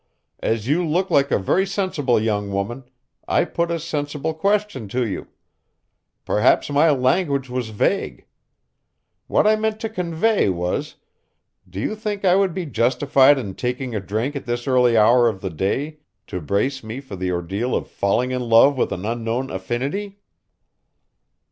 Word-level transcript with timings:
As 0.39 0.67
you 0.67 0.83
look 0.83 1.11
like 1.11 1.29
a 1.29 1.37
very 1.37 1.63
sensible 1.63 2.19
young 2.19 2.51
woman, 2.51 2.85
I 3.27 3.45
put 3.45 3.69
a 3.69 3.79
sensible 3.79 4.33
question 4.33 4.87
to 4.87 5.05
you. 5.05 5.27
Perhaps 6.25 6.71
my 6.71 6.89
language 6.89 7.51
was 7.51 7.69
vague. 7.69 8.25
What 9.27 9.45
I 9.45 9.55
meant 9.55 9.79
to 9.81 9.89
convey 9.89 10.49
was: 10.49 10.95
do 11.69 11.79
you 11.79 11.95
think 11.95 12.25
I 12.25 12.35
would 12.35 12.51
be 12.55 12.65
justified 12.65 13.37
in 13.37 13.53
taking 13.53 13.93
a 13.93 13.99
drink 13.99 14.35
at 14.35 14.47
this 14.47 14.67
early 14.67 14.97
hour 14.97 15.29
of 15.29 15.39
the 15.41 15.51
day 15.51 15.99
to 16.25 16.41
brace 16.41 16.83
me 16.83 16.99
for 16.99 17.15
the 17.15 17.31
ordeal 17.31 17.75
of 17.75 17.87
falling 17.87 18.31
in 18.31 18.49
love 18.49 18.79
with 18.79 18.91
an 18.91 19.05
unknown 19.05 19.51
affinity?" 19.51 20.17